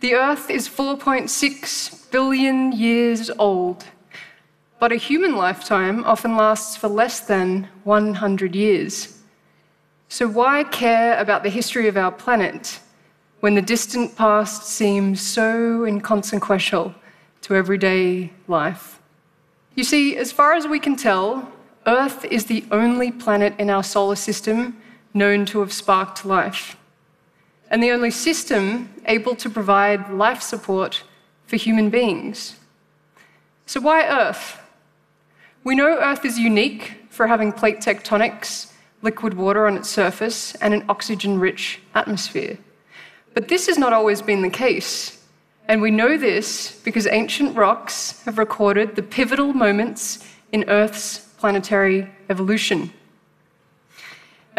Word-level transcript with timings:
The 0.00 0.14
Earth 0.14 0.48
is 0.48 0.66
4.6 0.66 2.10
billion 2.10 2.72
years 2.72 3.30
old, 3.38 3.84
but 4.78 4.92
a 4.92 4.96
human 4.96 5.36
lifetime 5.36 6.04
often 6.04 6.38
lasts 6.38 6.74
for 6.74 6.88
less 6.88 7.20
than 7.20 7.68
100 7.84 8.56
years. 8.56 9.20
So, 10.08 10.26
why 10.26 10.64
care 10.64 11.18
about 11.18 11.42
the 11.42 11.50
history 11.50 11.86
of 11.86 11.98
our 11.98 12.10
planet 12.10 12.80
when 13.40 13.54
the 13.54 13.60
distant 13.60 14.16
past 14.16 14.62
seems 14.62 15.20
so 15.20 15.84
inconsequential 15.84 16.94
to 17.42 17.54
everyday 17.54 18.32
life? 18.48 19.02
You 19.74 19.84
see, 19.84 20.16
as 20.16 20.32
far 20.32 20.54
as 20.54 20.66
we 20.66 20.80
can 20.80 20.96
tell, 20.96 21.52
Earth 21.86 22.24
is 22.24 22.46
the 22.46 22.64
only 22.70 23.12
planet 23.12 23.52
in 23.58 23.68
our 23.68 23.84
solar 23.84 24.16
system 24.16 24.80
known 25.12 25.44
to 25.44 25.60
have 25.60 25.74
sparked 25.74 26.24
life, 26.24 26.78
and 27.70 27.82
the 27.82 27.90
only 27.92 28.10
system 28.10 28.92
able 29.06 29.34
to 29.36 29.48
provide 29.48 30.10
life 30.10 30.42
support 30.42 31.02
for 31.46 31.56
human 31.56 31.88
beings. 31.88 32.56
So, 33.66 33.80
why 33.80 34.04
Earth? 34.04 34.60
We 35.62 35.76
know 35.76 35.98
Earth 35.98 36.24
is 36.24 36.38
unique 36.38 36.94
for 37.10 37.26
having 37.26 37.52
plate 37.52 37.78
tectonics, 37.78 38.72
liquid 39.02 39.34
water 39.34 39.66
on 39.66 39.76
its 39.76 39.88
surface, 39.88 40.54
and 40.56 40.74
an 40.74 40.84
oxygen 40.88 41.38
rich 41.38 41.80
atmosphere. 41.94 42.58
But 43.34 43.48
this 43.48 43.66
has 43.68 43.78
not 43.78 43.92
always 43.92 44.22
been 44.22 44.42
the 44.42 44.50
case. 44.50 45.24
And 45.68 45.80
we 45.80 45.92
know 45.92 46.16
this 46.16 46.80
because 46.82 47.06
ancient 47.06 47.56
rocks 47.56 48.22
have 48.24 48.38
recorded 48.38 48.96
the 48.96 49.02
pivotal 49.02 49.52
moments 49.52 50.18
in 50.50 50.68
Earth's 50.68 51.18
planetary 51.38 52.10
evolution. 52.28 52.92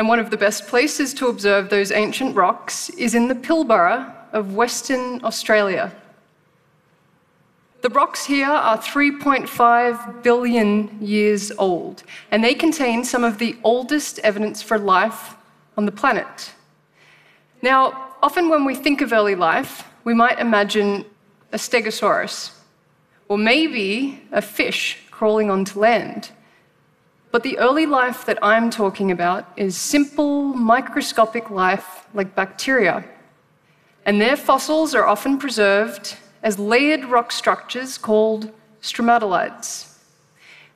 And 0.02 0.08
one 0.08 0.18
of 0.18 0.32
the 0.32 0.38
best 0.38 0.66
places 0.66 1.14
to 1.14 1.28
observe 1.28 1.70
those 1.70 1.92
ancient 1.92 2.36
rocks 2.36 2.90
is 2.90 3.14
in 3.14 3.28
the 3.28 3.36
Pilbara 3.36 4.12
of 4.34 4.56
Western 4.56 5.24
Australia. 5.24 5.92
The 7.84 7.90
rocks 7.90 8.26
here 8.26 8.50
are 8.50 8.80
3.5 8.80 10.24
billion 10.24 10.98
years 11.00 11.52
old, 11.52 12.02
and 12.32 12.44
they 12.44 12.56
contain 12.56 13.04
some 13.04 13.24
of 13.24 13.38
the 13.38 13.56
oldest 13.64 14.18
evidence 14.24 14.64
for 14.64 14.80
life 14.80 15.36
on 15.78 15.86
the 15.86 15.92
planet. 15.92 16.52
Now, 17.62 18.16
often 18.24 18.50
when 18.50 18.66
we 18.66 18.74
think 18.74 19.02
of 19.02 19.14
early 19.14 19.36
life, 19.36 19.84
we 20.04 20.16
might 20.16 20.40
imagine 20.40 21.06
a 21.54 21.58
stegosaurus, 21.58 22.54
or 23.28 23.38
maybe 23.38 24.24
a 24.32 24.42
fish 24.42 24.98
crawling 25.12 25.52
onto 25.52 25.80
land. 25.80 26.32
But 27.32 27.44
the 27.44 27.58
early 27.60 27.86
life 27.86 28.26
that 28.26 28.38
I'm 28.42 28.70
talking 28.70 29.10
about 29.10 29.46
is 29.56 29.78
simple, 29.78 30.54
microscopic 30.54 31.50
life 31.50 32.06
like 32.14 32.36
bacteria. 32.36 33.06
And 34.06 34.20
their 34.20 34.36
fossils 34.36 34.94
are 34.94 35.08
often 35.08 35.38
preserved 35.38 36.18
as 36.44 36.60
layered 36.60 37.06
rock 37.06 37.32
structures 37.32 37.98
called 37.98 38.52
stromatolites. 38.82 39.98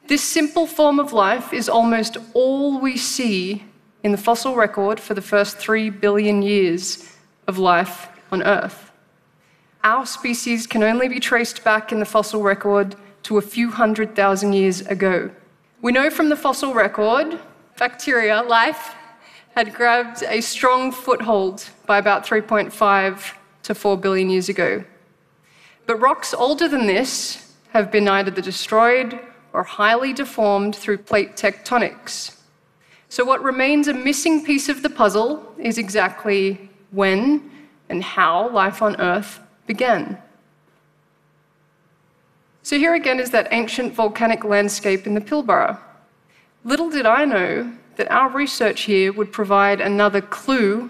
This 0.07 0.21
simple 0.21 0.67
form 0.67 0.99
of 0.99 1.11
life 1.11 1.51
is 1.51 1.67
almost 1.67 2.17
all 2.33 2.79
we 2.79 2.95
see 2.95 3.65
in 4.03 4.11
the 4.11 4.17
fossil 4.17 4.55
record 4.55 4.99
for 4.99 5.15
the 5.15 5.21
first 5.21 5.57
three 5.57 5.89
billion 5.89 6.41
years 6.43 7.11
of 7.47 7.57
life 7.57 8.07
on 8.31 8.43
Earth. 8.43 8.91
Our 9.83 10.05
species 10.05 10.67
can 10.67 10.83
only 10.83 11.09
be 11.09 11.19
traced 11.19 11.63
back 11.63 11.91
in 11.91 11.99
the 11.99 12.05
fossil 12.05 12.43
record 12.43 12.95
to 13.23 13.39
a 13.39 13.41
few 13.41 13.71
hundred 13.71 14.15
thousand 14.15 14.53
years 14.53 14.81
ago. 14.81 15.31
We 15.85 15.91
know 15.91 16.09
from 16.09 16.29
the 16.29 16.35
fossil 16.35 16.73
record, 16.73 17.37
bacteria, 17.77 18.41
life, 18.41 18.95
had 19.55 19.75
grabbed 19.75 20.23
a 20.23 20.41
strong 20.41 20.91
foothold 20.91 21.69
by 21.85 21.99
about 21.99 22.25
3.5 22.25 23.35
to 23.61 23.75
4 23.75 23.95
billion 23.95 24.31
years 24.31 24.49
ago. 24.49 24.83
But 25.85 25.97
rocks 25.97 26.33
older 26.33 26.67
than 26.67 26.87
this 26.87 27.53
have 27.69 27.91
been 27.91 28.07
either 28.07 28.31
destroyed 28.31 29.19
or 29.53 29.61
highly 29.61 30.11
deformed 30.11 30.75
through 30.75 30.97
plate 30.97 31.35
tectonics. 31.35 32.35
So, 33.09 33.23
what 33.23 33.43
remains 33.43 33.87
a 33.87 33.93
missing 33.93 34.43
piece 34.43 34.69
of 34.69 34.81
the 34.81 34.89
puzzle 34.89 35.53
is 35.59 35.77
exactly 35.77 36.67
when 36.89 37.51
and 37.89 38.03
how 38.03 38.49
life 38.49 38.81
on 38.81 38.99
Earth 38.99 39.39
began. 39.67 40.17
So, 42.65 42.79
here 42.79 42.95
again 42.95 43.19
is 43.19 43.29
that 43.29 43.49
ancient 43.51 43.93
volcanic 43.93 44.43
landscape 44.43 45.05
in 45.05 45.13
the 45.13 45.21
Pilbara. 45.21 45.77
Little 46.63 46.89
did 46.89 47.05
I 47.05 47.23
know 47.23 47.71
that 47.97 48.09
our 48.09 48.27
research 48.27 48.81
here 48.89 49.13
would 49.13 49.31
provide 49.31 49.79
another 49.79 50.19
clue 50.19 50.89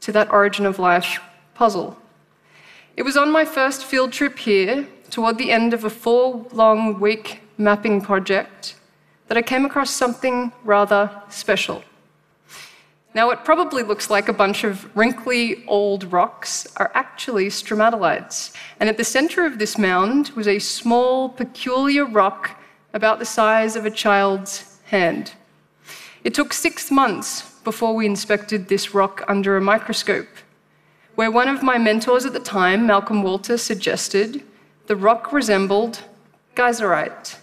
to 0.00 0.12
that 0.12 0.32
origin 0.32 0.64
of 0.64 0.78
life 0.78 1.20
puzzle. 1.52 1.98
It 2.96 3.02
was 3.02 3.18
on 3.18 3.30
my 3.30 3.44
first 3.44 3.84
field 3.84 4.12
trip 4.12 4.38
here, 4.38 4.88
toward 5.10 5.36
the 5.36 5.50
end 5.50 5.74
of 5.74 5.84
a 5.84 5.90
four 5.90 6.46
long 6.52 6.98
week 6.98 7.42
mapping 7.58 8.00
project, 8.00 8.76
that 9.28 9.36
I 9.36 9.42
came 9.42 9.66
across 9.66 9.90
something 9.90 10.52
rather 10.64 11.10
special. 11.28 11.84
Now, 13.12 13.26
what 13.26 13.44
probably 13.44 13.82
looks 13.82 14.08
like 14.08 14.28
a 14.28 14.32
bunch 14.32 14.62
of 14.62 14.96
wrinkly 14.96 15.64
old 15.66 16.12
rocks 16.12 16.68
are 16.76 16.92
actually 16.94 17.46
stromatolites. 17.48 18.52
And 18.78 18.88
at 18.88 18.98
the 18.98 19.04
center 19.04 19.44
of 19.44 19.58
this 19.58 19.76
mound 19.76 20.30
was 20.30 20.46
a 20.46 20.60
small, 20.60 21.28
peculiar 21.28 22.04
rock 22.04 22.60
about 22.94 23.18
the 23.18 23.24
size 23.24 23.74
of 23.74 23.84
a 23.84 23.90
child's 23.90 24.78
hand. 24.84 25.32
It 26.22 26.34
took 26.34 26.52
six 26.52 26.90
months 26.90 27.50
before 27.64 27.96
we 27.96 28.06
inspected 28.06 28.68
this 28.68 28.94
rock 28.94 29.24
under 29.26 29.56
a 29.56 29.60
microscope, 29.60 30.28
where 31.16 31.32
one 31.32 31.48
of 31.48 31.64
my 31.64 31.78
mentors 31.78 32.24
at 32.24 32.32
the 32.32 32.38
time, 32.38 32.86
Malcolm 32.86 33.24
Walter, 33.24 33.58
suggested 33.58 34.44
the 34.86 34.96
rock 34.96 35.32
resembled 35.32 36.04
geyserite. 36.54 37.38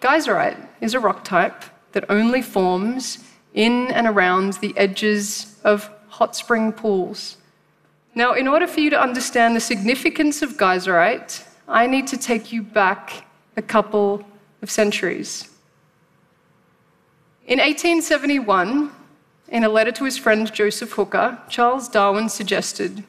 Geyserite 0.00 0.68
is 0.80 0.94
a 0.94 1.00
rock 1.00 1.22
type 1.24 1.64
that 1.92 2.04
only 2.08 2.42
forms 2.42 3.24
in 3.54 3.88
and 3.88 4.06
around 4.06 4.54
the 4.54 4.76
edges 4.76 5.58
of 5.64 5.90
hot 6.08 6.36
spring 6.36 6.72
pools. 6.72 7.36
Now, 8.14 8.32
in 8.32 8.48
order 8.48 8.66
for 8.66 8.80
you 8.80 8.90
to 8.90 9.00
understand 9.00 9.54
the 9.54 9.60
significance 9.60 10.42
of 10.42 10.56
geyserite, 10.56 11.44
I 11.68 11.86
need 11.86 12.06
to 12.08 12.16
take 12.16 12.52
you 12.52 12.62
back 12.62 13.24
a 13.56 13.62
couple 13.62 14.24
of 14.62 14.70
centuries. 14.70 15.48
In 17.46 17.58
1871, 17.58 18.90
in 19.48 19.64
a 19.64 19.68
letter 19.68 19.92
to 19.92 20.04
his 20.04 20.18
friend 20.18 20.52
Joseph 20.52 20.92
Hooker, 20.92 21.38
Charles 21.48 21.88
Darwin 21.88 22.28
suggested 22.28 23.04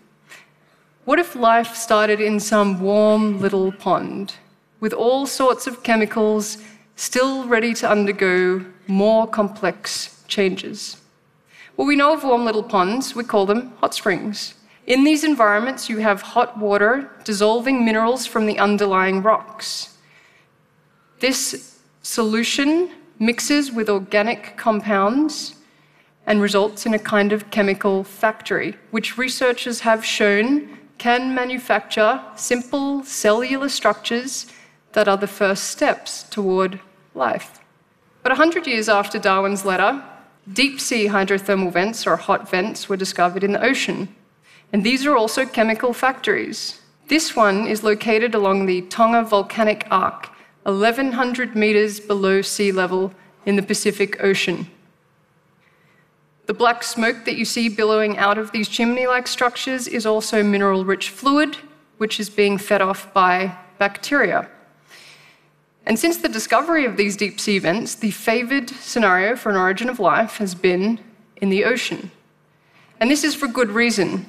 What 1.06 1.20
if 1.20 1.36
life 1.36 1.76
started 1.76 2.22
in 2.22 2.40
some 2.40 2.80
warm 2.80 3.42
little 3.42 3.72
pond 3.72 4.36
with 4.80 4.94
all 4.94 5.26
sorts 5.26 5.68
of 5.68 5.84
chemicals 5.84 6.58
still 6.96 7.48
ready 7.48 7.74
to 7.74 7.90
undergo 7.90 8.66
more 8.88 9.28
complex 9.28 10.19
changes. 10.30 10.98
Well, 11.76 11.88
we 11.88 11.96
know 11.96 12.14
of 12.14 12.24
warm 12.24 12.46
little 12.46 12.64
ponds, 12.64 13.16
we 13.16 13.24
call 13.24 13.46
them 13.46 13.74
hot 13.82 13.94
springs. 13.94 14.54
In 14.88 15.04
these 15.04 15.24
environments, 15.24 15.90
you 15.90 15.98
have 15.98 16.22
hot 16.22 16.58
water 16.58 17.10
dissolving 17.24 17.86
minerals 17.86 18.26
from 18.26 18.46
the 18.46 18.58
underlying 18.58 19.22
rocks. 19.22 19.98
This 21.20 21.80
solution 22.02 22.92
mixes 23.20 23.72
with 23.72 23.90
organic 23.90 24.58
compounds 24.58 25.56
and 26.26 26.42
results 26.42 26.86
in 26.86 26.94
a 26.94 27.00
kind 27.00 27.32
of 27.34 27.52
chemical 27.52 28.04
factory, 28.04 28.76
which 28.92 29.18
researchers 29.18 29.82
have 29.82 30.06
shown 30.06 30.78
can 30.98 31.34
manufacture 31.34 32.22
simple 32.36 33.04
cellular 33.04 33.70
structures 33.70 34.48
that 34.94 35.08
are 35.08 35.18
the 35.18 35.28
first 35.28 35.66
steps 35.66 36.24
toward 36.24 36.80
life. 37.16 37.60
But 38.22 38.32
100 38.32 38.68
years 38.68 38.90
after 38.90 39.18
Darwin's 39.18 39.66
letter, 39.66 40.04
Deep 40.52 40.80
sea 40.80 41.08
hydrothermal 41.08 41.72
vents, 41.72 42.08
or 42.08 42.16
hot 42.16 42.50
vents, 42.50 42.90
were 42.90 42.98
discovered 42.98 43.44
in 43.44 43.52
the 43.52 43.64
ocean. 43.64 44.08
And 44.72 44.84
these 44.84 45.06
are 45.06 45.16
also 45.16 45.46
chemical 45.46 45.94
factories. 45.94 46.82
This 47.08 47.36
one 47.36 47.68
is 47.68 47.84
located 47.84 48.36
along 48.36 48.66
the 48.66 48.82
Tonga 48.84 49.24
Volcanic 49.24 49.88
Arc, 49.90 50.30
1,100 50.64 51.56
meters 51.56 52.00
below 52.00 52.42
sea 52.42 52.72
level 52.72 53.14
in 53.46 53.56
the 53.56 53.64
Pacific 53.64 54.24
Ocean. 54.24 54.68
The 56.46 56.54
black 56.54 56.84
smoke 56.84 57.26
that 57.26 57.36
you 57.36 57.46
see 57.46 57.70
billowing 57.70 58.18
out 58.18 58.38
of 58.38 58.52
these 58.52 58.68
chimney 58.68 59.08
like 59.08 59.28
structures 59.28 59.88
is 59.88 60.06
also 60.06 60.44
mineral 60.44 60.86
rich 60.86 61.10
fluid, 61.10 61.58
which 61.98 62.20
is 62.20 62.30
being 62.30 62.58
fed 62.58 62.82
off 62.82 63.14
by 63.14 63.56
bacteria. 63.78 64.50
And 65.90 65.98
since 65.98 66.18
the 66.18 66.30
discovery 66.30 66.86
of 66.86 66.98
these 66.98 67.18
deep 67.18 67.40
sea 67.40 67.58
vents, 67.58 67.96
the 67.96 68.12
favored 68.12 68.70
scenario 68.70 69.36
for 69.36 69.50
an 69.50 69.56
origin 69.56 69.90
of 69.90 70.00
life 70.00 70.38
has 70.38 70.54
been 70.54 71.00
in 71.38 71.50
the 71.50 71.66
ocean. 71.66 72.12
And 73.00 73.10
this 73.10 73.24
is 73.24 73.34
for 73.34 73.48
good 73.48 73.72
reason. 73.72 74.28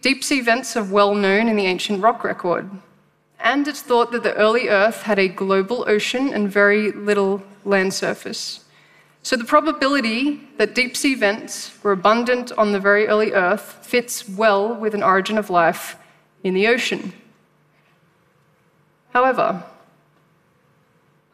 Deep 0.00 0.22
sea 0.22 0.42
vents 0.42 0.76
are 0.76 0.84
well 0.84 1.16
known 1.16 1.48
in 1.48 1.56
the 1.56 1.66
ancient 1.66 2.00
rock 2.00 2.22
record. 2.22 2.70
And 3.40 3.66
it's 3.66 3.82
thought 3.82 4.12
that 4.12 4.22
the 4.22 4.34
early 4.34 4.68
Earth 4.68 5.02
had 5.02 5.18
a 5.18 5.26
global 5.26 5.84
ocean 5.88 6.32
and 6.32 6.48
very 6.48 6.92
little 6.92 7.42
land 7.64 7.92
surface. 7.92 8.64
So 9.24 9.34
the 9.34 9.44
probability 9.44 10.40
that 10.58 10.72
deep 10.72 10.96
sea 10.96 11.16
vents 11.16 11.82
were 11.82 11.90
abundant 11.90 12.52
on 12.52 12.70
the 12.70 12.78
very 12.78 13.08
early 13.08 13.32
Earth 13.32 13.84
fits 13.84 14.28
well 14.28 14.72
with 14.72 14.94
an 14.94 15.02
origin 15.02 15.36
of 15.36 15.50
life 15.50 15.96
in 16.44 16.54
the 16.54 16.68
ocean. 16.68 17.12
However, 19.12 19.64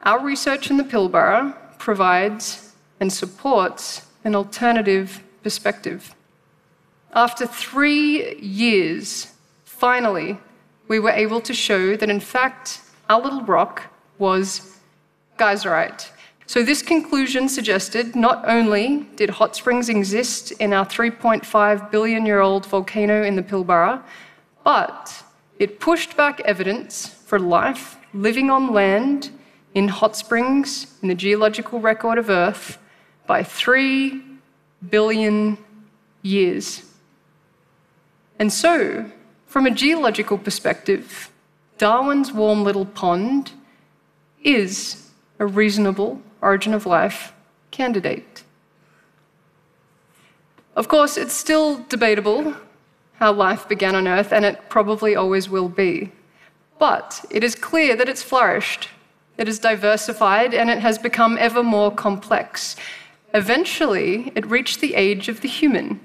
our 0.02 0.22
research 0.24 0.70
in 0.70 0.76
the 0.76 0.84
Pilbara 0.84 1.54
provides 1.78 2.72
and 3.00 3.12
supports 3.12 4.06
an 4.24 4.34
alternative 4.34 5.22
perspective. 5.42 6.14
After 7.14 7.46
three 7.46 8.36
years, 8.36 9.32
finally, 9.64 10.38
we 10.88 10.98
were 10.98 11.10
able 11.10 11.40
to 11.40 11.54
show 11.54 11.96
that 11.96 12.10
in 12.10 12.20
fact 12.20 12.80
our 13.08 13.20
little 13.20 13.42
rock 13.42 13.84
was 14.18 14.78
geyserite. 15.38 16.10
So, 16.48 16.62
this 16.62 16.80
conclusion 16.80 17.48
suggested 17.48 18.14
not 18.14 18.48
only 18.48 19.06
did 19.16 19.30
hot 19.30 19.56
springs 19.56 19.88
exist 19.88 20.52
in 20.52 20.72
our 20.72 20.86
3.5 20.86 21.90
billion 21.90 22.24
year 22.24 22.40
old 22.40 22.66
volcano 22.66 23.24
in 23.24 23.34
the 23.34 23.42
Pilbara, 23.42 24.02
but 24.62 25.24
it 25.58 25.80
pushed 25.80 26.16
back 26.16 26.40
evidence 26.40 27.08
for 27.08 27.40
life 27.40 27.96
living 28.14 28.50
on 28.50 28.72
land 28.72 29.30
in 29.76 29.88
hot 29.88 30.16
springs 30.16 30.86
in 31.02 31.08
the 31.08 31.14
geological 31.14 31.78
record 31.78 32.16
of 32.16 32.30
Earth 32.30 32.78
by 33.26 33.42
3 33.42 34.22
billion 34.88 35.58
years. 36.22 36.82
And 38.38 38.50
so, 38.50 39.10
from 39.46 39.66
a 39.66 39.70
geological 39.70 40.38
perspective, 40.38 41.30
Darwin's 41.76 42.32
warm 42.32 42.64
little 42.64 42.86
pond 42.86 43.52
is 44.42 45.10
a 45.38 45.44
reasonable 45.44 46.22
origin 46.40 46.72
of 46.72 46.86
life 46.86 47.34
candidate. 47.70 48.44
Of 50.74 50.88
course, 50.88 51.18
it's 51.18 51.34
still 51.34 51.84
debatable 51.90 52.54
how 53.16 53.32
life 53.34 53.68
began 53.68 53.94
on 53.94 54.08
Earth, 54.08 54.32
and 54.32 54.46
it 54.46 54.70
probably 54.70 55.14
always 55.14 55.50
will 55.50 55.68
be. 55.68 56.12
But 56.78 57.26
it 57.30 57.44
is 57.44 57.54
clear 57.54 57.94
that 57.96 58.08
it's 58.08 58.22
flourished, 58.22 58.88
it 59.38 59.48
is 59.48 59.58
diversified, 59.58 60.54
and 60.54 60.70
it 60.70 60.78
has 60.78 60.98
become 60.98 61.36
ever 61.38 61.62
more 61.62 61.90
complex. 61.90 62.76
Eventually, 63.34 64.32
it 64.34 64.46
reached 64.46 64.80
the 64.80 64.94
age 64.94 65.28
of 65.28 65.40
the 65.40 65.48
human, 65.48 66.00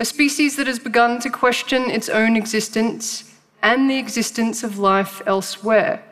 a 0.00 0.04
species 0.04 0.56
that 0.56 0.66
has 0.66 0.78
begun 0.78 1.20
to 1.20 1.30
question 1.30 1.90
its 1.90 2.08
own 2.08 2.36
existence 2.36 3.34
and 3.62 3.88
the 3.88 3.98
existence 3.98 4.62
of 4.62 4.78
life 4.78 5.22
elsewhere. 5.26 6.02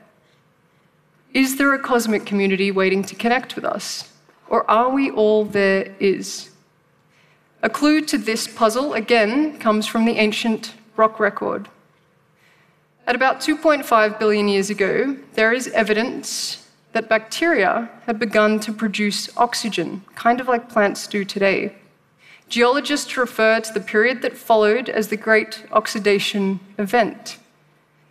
Is 1.33 1.57
there 1.57 1.75
a 1.75 1.79
cosmic 1.79 2.25
community 2.25 2.71
waiting 2.71 3.03
to 3.05 3.15
connect 3.15 3.57
with 3.57 3.65
us? 3.65 4.13
Or 4.49 4.69
are 4.71 4.91
we 4.91 5.11
all 5.11 5.45
there 5.45 5.95
is? 5.99 6.51
A 7.63 7.69
clue 7.69 8.01
to 8.03 8.19
this 8.19 8.47
puzzle, 8.47 8.95
again, 8.95 9.59
comes 9.59 9.87
from 9.87 10.05
the 10.05 10.19
ancient 10.19 10.75
rock 10.97 11.19
record. 11.19 11.69
At 13.07 13.15
about 13.15 13.41
2.5 13.41 14.19
billion 14.19 14.49
years 14.49 14.71
ago, 14.71 15.15
there 15.35 15.53
is 15.53 15.69
evidence 15.69 16.67
that 16.95 17.09
bacteria 17.09 17.91
had 18.07 18.19
begun 18.19 18.59
to 18.61 18.73
produce 18.73 19.29
oxygen, 19.37 20.03
kind 20.15 20.41
of 20.41 20.49
like 20.49 20.71
plants 20.71 21.07
do 21.07 21.23
today. 21.23 21.75
Geologists 22.49 23.15
refer 23.19 23.61
to 23.61 23.73
the 23.75 23.81
period 23.81 24.23
that 24.23 24.39
followed 24.39 24.89
as 24.89 25.09
the 25.09 25.19
Great 25.19 25.65
Oxidation 25.71 26.61
Event. 26.79 27.37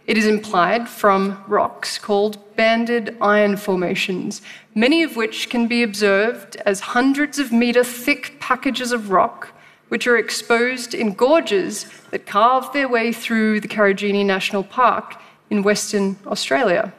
It 0.05 0.15
is 0.15 0.27
implied 0.27 0.87
from 0.87 1.43
rocks 1.47 1.97
called 1.97 2.55
banded 2.55 3.17
iron 3.19 3.57
formations, 3.57 4.43
many 4.75 5.01
of 5.01 5.15
which 5.15 5.49
can 5.49 5.67
be 5.67 5.81
observed 5.81 6.55
as 6.67 6.81
hundreds 6.81 7.39
of 7.39 7.51
meter 7.51 7.83
thick 7.83 8.39
packages 8.39 8.91
of 8.91 9.09
rock 9.09 9.53
which 9.93 10.07
are 10.07 10.17
exposed 10.17 10.95
in 10.95 11.13
gorges 11.13 11.85
that 12.09 12.25
carve 12.25 12.73
their 12.73 12.89
way 12.89 13.13
through 13.13 13.59
the 13.59 13.67
Karijini 13.67 14.25
National 14.25 14.63
Park 14.63 15.21
in 15.51 15.61
Western 15.61 16.17
Australia. 16.25 16.91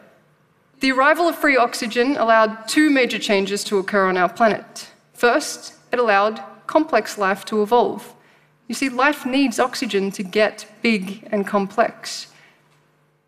The 0.79 0.93
arrival 0.93 1.27
of 1.27 1.35
free 1.35 1.57
oxygen 1.57 2.17
allowed 2.17 2.69
two 2.69 2.91
major 2.91 3.19
changes 3.19 3.65
to 3.65 3.79
occur 3.79 4.07
on 4.07 4.17
our 4.17 4.29
planet. 4.29 4.91
First, 5.13 5.75
it 5.91 5.99
allowed 5.99 6.41
complex 6.69 7.19
life 7.19 7.45
to 7.47 7.65
evolve. 7.65 8.15
You 8.69 8.77
see, 8.77 8.89
life 8.89 9.27
needs 9.27 9.59
oxygen 9.59 10.13
to 10.13 10.23
get 10.23 10.65
big 10.81 11.27
and 11.33 11.45
complex. 11.45 12.29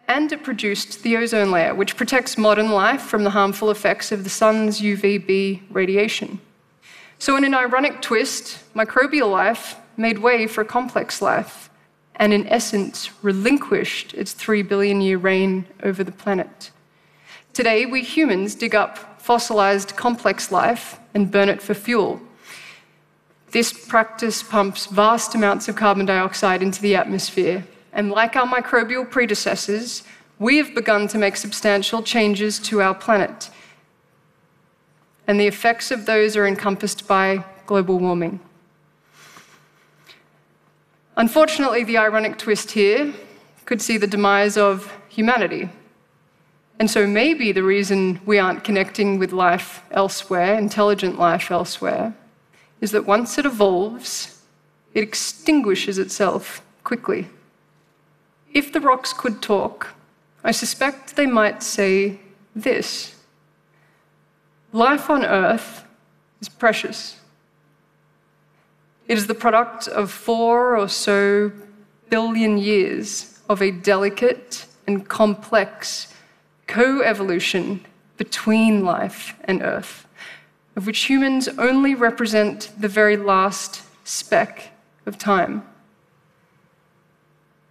And 0.07 0.31
it 0.31 0.45
produced 0.45 1.03
the 1.03 1.17
ozone 1.17 1.51
layer, 1.51 1.75
which 1.75 1.97
protects 1.97 2.39
modern 2.39 2.71
life 2.71 3.03
from 3.03 3.25
the 3.25 3.31
harmful 3.31 3.73
effects 3.73 4.13
of 4.13 4.23
the 4.23 4.31
sun's 4.31 4.81
UVB 4.81 5.63
radiation. 5.71 6.39
So, 7.19 7.37
in 7.37 7.45
an 7.45 7.55
ironic 7.55 8.03
twist, 8.03 8.59
microbial 8.75 9.31
life 9.31 9.77
made 9.97 10.19
way 10.19 10.47
for 10.47 10.65
complex 10.65 11.23
life, 11.23 11.71
and 12.17 12.33
in 12.33 12.47
essence, 12.49 13.11
relinquished 13.23 14.15
its 14.15 14.33
three 14.33 14.63
billion 14.63 15.01
year 15.01 15.19
reign 15.19 15.67
over 15.83 16.05
the 16.05 16.13
planet. 16.13 16.71
Today, 17.53 17.87
we 17.87 18.03
humans 18.03 18.55
dig 18.55 18.75
up 18.75 19.21
fossilized 19.21 19.97
complex 19.97 20.53
life 20.53 21.01
and 21.15 21.31
burn 21.31 21.49
it 21.49 21.63
for 21.63 21.75
fuel, 21.75 22.21
this 23.57 23.73
practice 23.73 24.43
pumps 24.43 24.85
vast 24.85 25.35
amounts 25.35 25.67
of 25.67 25.77
carbon 25.77 26.05
dioxide 26.05 26.63
into 26.63 26.83
the 26.83 26.95
atmosphere, 26.95 27.65
and 27.93 28.11
like 28.11 28.37
our 28.37 28.47
microbial 28.47 29.11
predecessors, 29.11 30.03
we 30.39 30.59
have 30.59 30.75
begun 30.75 31.09
to 31.09 31.17
make 31.17 31.37
substantial 31.37 32.03
changes 32.03 32.59
to 32.59 32.83
our 32.83 32.95
planet. 32.95 33.49
And 35.27 35.41
the 35.41 35.47
effects 35.47 35.91
of 35.91 36.07
those 36.07 36.37
are 36.37 36.47
encompassed 36.47 37.09
by 37.09 37.45
global 37.67 37.99
warming. 37.99 38.41
Unfortunately, 41.17 41.83
the 41.83 41.99
ironic 41.99 42.39
twist 42.39 42.73
here 42.73 43.13
could 43.65 43.83
see 43.83 43.97
the 43.97 44.07
demise 44.07 44.57
of 44.57 44.93
humanity. 45.09 45.71
And 46.79 46.91
so 46.91 47.07
maybe 47.07 47.53
the 47.53 47.63
reason 47.63 48.21
we 48.27 48.39
aren't 48.39 48.63
connecting 48.63 49.19
with 49.19 49.33
life 49.33 49.83
elsewhere, 49.91 50.59
intelligent 50.59 51.19
life 51.19 51.51
elsewhere, 51.51 52.15
is 52.81 52.91
that 52.91 53.07
once 53.07 53.39
it 53.39 53.47
evolves, 53.47 54.43
it 54.93 55.03
extinguishes 55.03 55.99
itself 55.99 56.61
quickly. 56.85 57.29
If 58.53 58.73
the 58.73 58.81
rocks 58.81 59.13
could 59.13 59.41
talk, 59.43 59.95
I 60.45 60.53
suspect 60.53 61.17
they 61.17 61.27
might 61.27 61.63
say 61.63 62.21
this 62.55 63.16
Life 64.73 65.09
on 65.11 65.25
Earth 65.25 65.85
is 66.41 66.49
precious. 66.49 67.17
It 69.09 69.17
is 69.17 69.27
the 69.27 69.35
product 69.35 69.89
of 69.89 70.11
four 70.11 70.77
or 70.77 70.89
so 70.89 71.53
billion 72.11 72.59
years 72.59 73.41
of 73.49 73.63
a 73.63 73.71
delicate 73.71 74.67
and 74.87 75.09
complex 75.09 76.13
co 76.67 77.01
evolution 77.03 77.85
between 78.17 78.85
life 78.85 79.35
and 79.45 79.63
Earth 79.63 80.07
of 80.77 80.87
which 80.87 81.05
humans 81.05 81.49
only 81.59 81.95
represent 81.95 82.71
the 82.79 82.89
very 82.89 83.17
last 83.17 83.83
speck 84.05 84.71
of 85.07 85.17
time. 85.17 85.65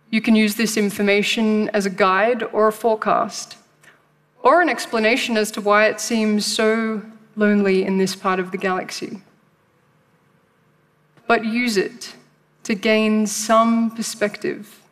You 0.10 0.22
can 0.22 0.36
use 0.36 0.56
this 0.56 0.76
information 0.76 1.70
as 1.70 1.86
a 1.86 1.90
guide 1.90 2.42
or 2.52 2.68
a 2.68 2.74
forecast, 2.74 3.58
or 4.46 4.62
an 4.62 4.70
explanation 4.70 5.36
as 5.38 5.50
to 5.50 5.60
why 5.60 5.88
it 5.88 6.00
seems 6.00 6.46
so 6.46 7.02
lonely 7.36 7.84
in 7.84 7.98
this 7.98 8.16
part 8.16 8.40
of 8.40 8.52
the 8.52 8.58
galaxy. 8.58 9.20
But 11.28 11.44
use 11.44 11.78
it 11.78 12.16
to 12.64 12.76
gain 12.76 13.26
some 13.26 13.90
perspective 13.90 14.84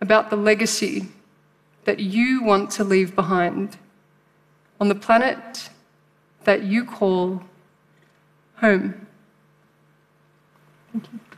about 0.00 0.30
the 0.30 0.36
legacy 0.36 1.08
that 1.84 1.98
you 1.98 2.44
want 2.44 2.70
to 2.70 2.84
leave 2.84 3.16
behind 3.16 3.76
on 4.80 4.88
the 4.88 4.94
planet 4.94 5.68
that 6.44 6.62
you 6.62 6.84
call 6.84 7.42
home. 8.58 9.06
Thank 10.92 11.12
you. 11.12 11.31